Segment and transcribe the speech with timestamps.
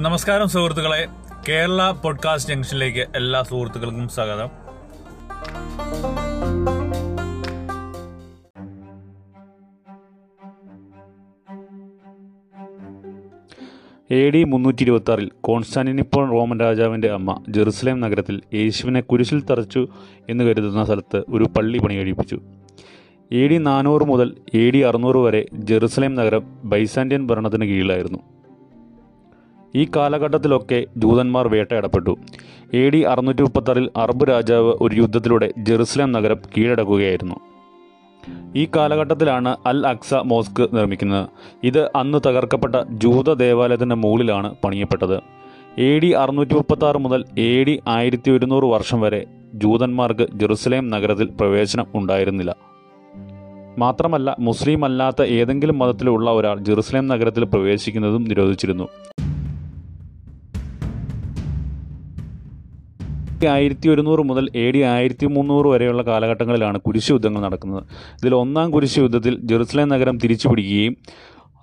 [0.00, 1.06] നമസ്കാരം സുഹൃത്തുക്കളെ.
[1.48, 4.48] കേരള പോഡ്കാസ്റ്റ് ജംഗ്ഷനിലേക്ക് എല്ലാ സുഹൃത്തുക്കൾക്കും സ്വാഗതം.
[14.10, 19.88] എ ഡി മുന്നൂറ്റി ഇരുപത്തി കോൺസ്റ്റാന്റിനിപ്പോൾ റോമൻ രാജാവിന്റെ അമ്മ ജെറുസലേം നഗരത്തിൽ യേശുവിനെ കുരിശിൽ തറച്ചു
[20.28, 22.40] എന്ന് കരുതുന്ന സ്ഥലത്ത് ഒരു പള്ളി പണി കഴിപ്പിച്ചു
[23.32, 28.39] എ ഡി നാനൂറ് മുതൽ എ ഡി അറുന്നൂറ് വരെ ജെറുസലേം നഗരം ബൈസാൻഡിയൻ ഭരണത്തിന് കീഴിലായിരുന്നു.
[29.74, 32.16] ഈ കാലഘട്ടത്തിലൊക്കെ ജൂതന്മാർ വേട്ടയാടപ്പെട്ടു.
[32.74, 37.34] എ ഡി അറുന്നൂറ്റി മുപ്പത്താറിൽ അറബ് രാജാവ് ഒരു യുദ്ധത്തിലൂടെ ജെറുസലേം നഗരം കീഴടക്കുകയായിരുന്നു.
[38.56, 41.28] ഈ കാലഘട്ടത്തിലാണ് അൽ അക്സ മോസ്ക് നിർമ്മിക്കുന്നത്.
[41.64, 45.20] ഇത് അന്ന് തകർക്കപ്പെട്ട ജൂത ദേവാലയത്തിന്റെ മുകളിലാണ് പണിയപ്പെട്ടത്.
[45.78, 49.24] എ ഡി അറുന്നൂറ്റി മുപ്പത്തി ആറ് മുതൽ എ ഡി ആയിരത്തി ഒരുന്നൂറ് വർഷം വരെ
[49.54, 52.56] ജൂതന്മാർക്ക് ജെറുസലേം നഗരത്തിൽ പ്രവേശനം ഉണ്ടായിരുന്നില്ല.
[53.78, 58.88] മാത്രമല്ല മുസ്ലിം അല്ലാത്ത ഏതെങ്കിലും മതത്തിലുള്ള ഒരാൾ ജെറുസലേം നഗരത്തിൽ പ്രവേശിക്കുന്നതും നിരോധിച്ചിരുന്നു.
[63.46, 67.82] ആയിരത്തി ഒരുന്നൂറ് മുതൽ എ ഡി ആയിരത്തി മുന്നൂറ് വരെയുള്ള കാലഘട്ടങ്ങളിലാണ് കുരിശ് യുദ്ധങ്ങൾ നടക്കുന്നത്.
[68.22, 70.96] ഇതിൽ ഒന്നാം കുരിശ് യുദ്ധത്തിൽ ജെറുസലേം നഗരം തിരിച്ചു പിടിക്കുകയും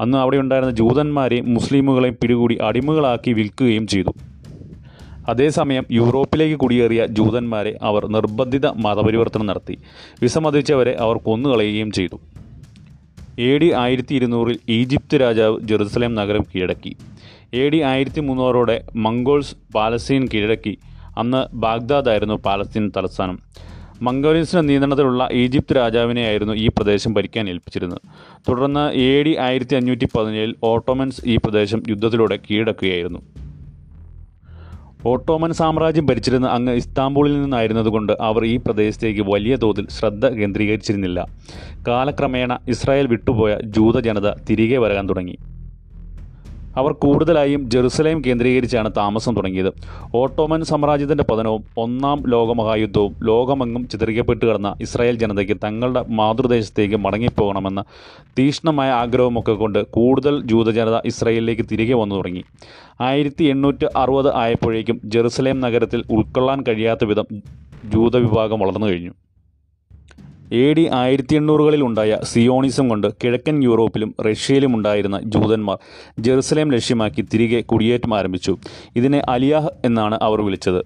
[0.00, 4.14] അന്ന് അവിടെ ഉണ്ടായിരുന്ന ജൂതന്മാരെയും മുസ്ലിമുകളെയും പിടികൂടി അടിമകളാക്കി വിൽക്കുകയും ചെയ്തു.
[5.28, 9.78] അതേസമയം യൂറോപ്പിലേക്ക് കുടിയേറിയ ജൂതന്മാരെ അവർ നിർബന്ധിത മതപരിവർത്തനം നടത്തി.
[10.22, 12.20] വിസമ്മതിച്ചവരെ അവർ കൊന്നുകളയുകയും ചെയ്തു.
[13.38, 16.96] എ ഡി ആയിരത്തി ഇരുന്നൂറിൽ ഈജിപ്ത് രാജാവ് ജെറുസലേം നഗരം കീഴടക്കി.
[17.54, 20.78] എ ഡി ആയിരത്തി മുന്നൂറോടെ മംഗോൾസ് പാലസ്തീൻ കീഴടക്കി.
[21.16, 23.38] അന്ന് ബാഗ്ദാദായിരുന്നു പാലസ്തീൻ തലസ്ഥാനം.
[24.02, 28.00] മംഗോലിയൻസിന്റെ നിയന്ത്രണത്തിലുള്ള ഈജിപ്ത് രാജാവിനെയായിരുന്നു ഈ പ്രദേശം ഭരിക്കാൻ ഏൽപ്പിച്ചിരുന്നത്.
[28.48, 33.18] തുടർന്ന് എ ഡി ആയിരത്തി അഞ്ഞൂറ്റി പതിനേഴിൽ ഓട്ടോമൻസ് ഈ പ്രദേശം യുദ്ധത്തിലൂടെ കീഴടക്കുകയായിരുന്നു.
[35.06, 41.26] ഓട്ടോമൻ സാമ്രാജ്യം ഭരിച്ചിരുന്ന അങ്ങ് ഇസ്താംബൂളിൽ നിന്നായിരുന്നതുകൊണ്ട് അവർ ഈ പ്രദേശത്തേക്ക് വലിയ തോതിൽ ശ്രദ്ധ കേന്ദ്രീകരിച്ചിരുന്നില്ല.
[41.88, 45.36] കാലക്രമേണ ഇസ്രായേൽ വിട്ടുപോയ ജൂത ജനത തിരികെ വരാൻ തുടങ്ങി.
[46.76, 49.72] അവർ കൂടുതലായും ജെറുസലേം കേന്ദ്രീകരിച്ചാണ് താമസം തുടങ്ങിയത്.
[50.14, 57.84] ഓട്ടോമൻ സാമ്രാജ്യത്തിന്റെ പതനവും ഒന്നാം ലോകമഹായുദ്ധവും ലോകമെങ്ങും ചിതറിക്കപ്പെട്ട് കിടന്ന ഇസ്രായേൽ ജനതയ്ക്ക് തങ്ങളുടെ മാതൃദേശത്തേക്ക് മടങ്ങിപ്പോകണമെന്ന
[58.38, 62.44] തീക്ഷ്ണമായ ആഗ്രഹമൊക്കെ കൊണ്ട് കൂടുതൽ ജൂതജനത ഇസ്രായേലിലേക്ക് തിരികെ വന്നു തുടങ്ങി.
[63.00, 67.24] ആയിരത്തി എണ്ണൂറ്റി അറുപത് ആയപ്പോഴേക്കും ജെറുസലേം നഗരത്തിൽ ഉൾക്കൊള്ളാൻ കഴിയാത്ത വിധം
[67.84, 69.12] ജൂതവിഭാഗം വളർന്നു കഴിഞ്ഞു.
[70.52, 75.78] എ ഡി ആയിരത്തി എണ്ണൂറുകളിൽ ഉണ്ടായ സിയോണിസം കൊണ്ട് കിഴക്കൻ യൂറോപ്പിലും റഷ്യയിലും ഉണ്ടായിരുന്ന ജൂതന്മാർ
[76.18, 78.56] ജെറുസലേം ലക്ഷ്യമാക്കി തിരികെ കുടിയേറ്റം ആരംഭിച്ചു.
[78.96, 80.80] ഇതിനെ അലിയാഹ് എന്നാണ് അവർ വിളിച്ചത്.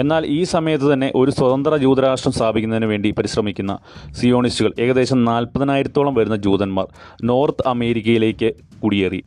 [0.00, 3.78] എന്നാൽ ഈ സമയത്ത് തന്നെ ഒരു സ്വതന്ത്ര ജൂതരാഷ്ട്രം സ്ഥാപിക്കുന്നതിന് വേണ്ടി പരിശ്രമിക്കുന്ന
[4.20, 6.86] സിയോണിസ്റ്റുകൾ ഏകദേശം നാൽപ്പതിനായിരത്തോളം വരുന്ന ജൂതന്മാർ
[7.22, 8.52] നോർത്ത് അമേരിക്കയിലേക്ക്
[8.84, 9.22] കുടിയേറി.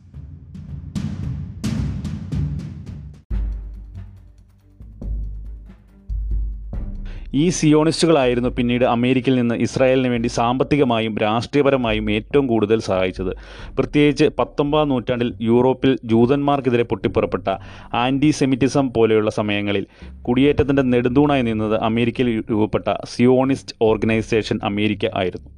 [7.34, 13.32] ഈ സിയോണിസ്റ്റുകളായിരുന്നു പിന്നീട് അമേരിക്കയിൽ നിന്ന് ഇസ്രായേലിന് വേണ്ടി സാമ്പത്തികമായും രാഷ്ട്രീയപരമായും ഏറ്റവും കൂടുതൽ സഹായിച്ചത്.
[13.76, 17.48] പ്രത്യേകിച്ച് പത്തൊമ്പതാം നൂറ്റാണ്ടിൽ യൂറോപ്പിൽ ജൂതന്മാർക്കെതിരെ പൊട്ടിപ്പുറപ്പെട്ട
[17.94, 19.86] ആന്റി സെമിറ്റിസം പോലെയുള്ള സമയങ്ങളിൽ
[20.22, 25.50] കുടിയേറ്റത്തിന്റെ നെടുന്തൂണായി നിന്നത് അമേരിക്കയിൽ രൂപപ്പെട്ട സിയോണിസ്റ്റ് ഓർഗനൈസേഷൻ അമേരിക്ക ആയിരുന്നു.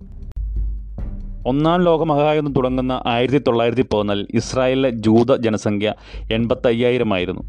[1.46, 5.94] ഒന്നാം ലോക മഹായുദ്ധം തുടങ്ങുന്ന ആയിരത്തി തൊള്ളായിരത്തി പതിനാലിൽ ഇസ്രായേലിലെ ജൂത ജനസംഖ്യ
[6.32, 7.42] എൺപത്തയ്യായിരമായിരുന്നു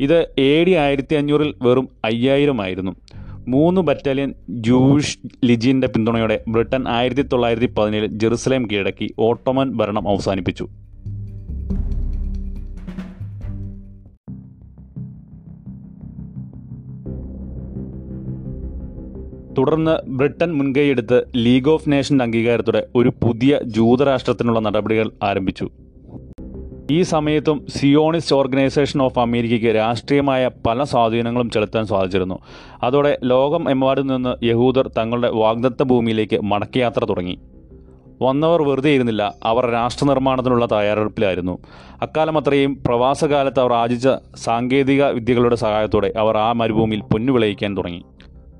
[0.00, 2.92] ഇത് എ ഡി ആയിരത്തി അഞ്ഞൂറിൽ വെറും അയ്യായിരമായിരുന്നു
[3.48, 10.68] മൂന്ന് ബറ്റാലിയൻ ജൂഷ് ലിജിന്റെ പിന്തുണയോടെ ബ്രിട്ടൻ ആയിരത്തി തൊള്ളായിരത്തി പതിനേഴിൽ ജെറുസലേം കീഴടക്കി ഓട്ടോമൻ ഭരണം അവസാനിപ്പിച്ചു.
[19.58, 25.70] തുടർന്ന് ബ്രിട്ടൻ മുൻകൈയെടുത്ത് ലീഗ് ഓഫ് നേഷന്റെ അംഗീകാരത്തോടെ ഒരു പുതിയ ജൂതരാഷ്ട്രത്തിനുള്ള നടപടികൾ ആരംഭിച്ചു.
[26.90, 32.38] ഈ സമയത്തും സിയോണിസ്റ്റ് ഓർഗനൈസേഷൻ ഓഫ് അമേരിക്കയ്ക്ക് രാഷ്ട്രീയമായ പല സ്വാധീനങ്ങളും ചെലുത്താൻ സാധിച്ചിരുന്നു.
[32.82, 37.38] അതോടെ ലോകം എമ്പാടും നിന്ന് യഹൂദർ തങ്ങളുടെ വാഗ്ദത്ത ഭൂമിയിലേക്ക് മടക്കയാത്ര തുടങ്ങി.
[38.22, 41.58] വന്നവർ വെറുതെ ഇരുന്നില്ല അവർ രാഷ്ട്രനിർമ്മാണത്തിനുള്ള തയ്യാറെടുപ്പിലായിരുന്നു.
[42.02, 48.02] അക്കാലം അത്രയും പ്രവാസകാലത്ത് അവർ ആർജിച്ച സാങ്കേതിക വിദ്യകളുടെ സഹായത്തോടെ അവർ ആ മരുഭൂമിയിൽ പൊന്നു വിളയിക്കാൻ തുടങ്ങി.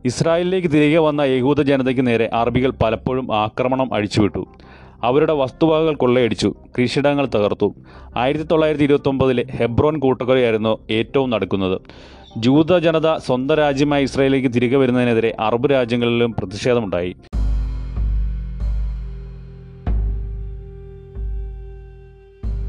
[0.04, 4.46] ഇസ്രായേലിലേക്ക് തിരികെ വന്ന യഹൂദ ജനതയ്ക്ക് നേരെ അറബികൾ പലപ്പോഴും ആക്രമണം അഴിച്ചുവിട്ടു.
[5.04, 6.54] അവരുടെ വസ്തുവകകൾ കൊള്ളയടിച്ചു.
[6.78, 7.74] കൃഷിയിടങ്ങൾ തകർത്തു.
[8.16, 11.80] ആയിരത്തി തൊള്ളായിരത്തി ഇരുപത്തൊമ്പതിലെ ഹെബ്രോൻ കൂട്ടക്കൊലയായിരുന്നു ഏറ്റവും നടക്കുന്നത്.
[12.36, 17.16] ജൂത ജനത സ്വന്തം രാജ്യമായ ഇസ്രായേലിലേക്ക് തിരികെ വരുന്നതിനെതിരെ അറബ് രാജ്യങ്ങളിലും പ്രതിഷേധമുണ്ടായി.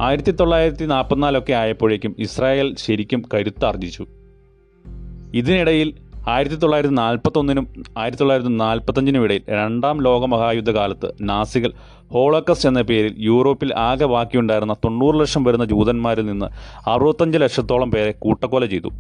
[0.02, 4.06] ആയിരത്തി തൊള്ളായിരത്തി നാൽപ്പത്തിനാലൊക്കെ ആയപ്പോഴേക്കും ഇസ്രായേൽ ശരിക്കും കരുത്താർജിച്ചു.
[5.34, 5.94] ഇതിനിടയിൽ
[6.28, 7.66] ആയിരത്തി തൊള്ളായിരത്തി നാൽപ്പത്തൊന്നിനും
[7.98, 11.72] ആയിരത്തി തൊള്ളായിരത്തി നാൽപ്പത്തഞ്ചിനും ഇടയിൽ രണ്ടാം ലോക മഹായുദ്ധകാലത്ത് നാസികൾ
[12.12, 16.50] ഹോളക്കസ് എന്ന പേരിൽ യൂറോപ്പിൽ ആകെ ബാക്കിയുണ്ടായിരുന്ന തൊണ്ണൂറ് ലക്ഷം വരുന്ന ജൂതന്മാരിൽ നിന്ന്
[16.88, 18.92] അറുപത്തഞ്ച് ലക്ഷത്തോളം പേരെ കൂട്ടക്കൊല ചെയ്തു.